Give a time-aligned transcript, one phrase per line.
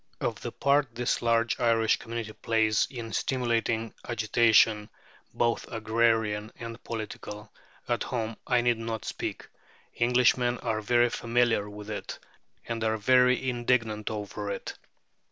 [0.19, 4.89] Of the part this large Irish community plays in stimulating agitation
[5.31, 7.53] both agrarian and political
[7.87, 9.47] at home I need not speak;
[9.99, 12.17] Englishmen are very familiar with it,
[12.67, 14.73] and are very indignant over it.